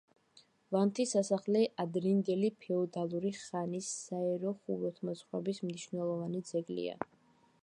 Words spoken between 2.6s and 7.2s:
ფეოდალური ხანის საერო ხუროთმოძღვრების მნიშვნელოვანი ძეგლია.